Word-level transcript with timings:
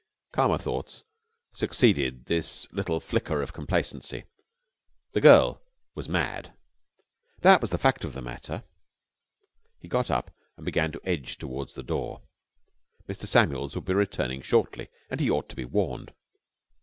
Calmer 0.31 0.57
thoughts 0.57 1.03
succeeded 1.53 2.25
this 2.25 2.67
little 2.73 2.99
flicker 2.99 3.43
of 3.43 3.53
complacency. 3.53 4.23
The 5.11 5.21
girl 5.21 5.61
was 5.93 6.09
mad. 6.09 6.53
That 7.41 7.61
was 7.61 7.69
the 7.69 7.77
fact 7.77 8.03
of 8.03 8.13
the 8.13 8.21
matter. 8.23 8.63
He 9.77 9.87
got 9.87 10.09
up 10.09 10.31
and 10.57 10.65
began 10.65 10.91
to 10.93 11.01
edge 11.03 11.37
towards 11.37 11.75
the 11.75 11.83
door. 11.83 12.23
Mr. 13.07 13.27
Samuel 13.27 13.69
would 13.75 13.85
be 13.85 13.93
returning 13.93 14.41
shortly, 14.41 14.89
and 15.11 15.19
he 15.19 15.29
ought 15.29 15.47
to 15.49 15.55
be 15.55 15.65
warned. 15.65 16.11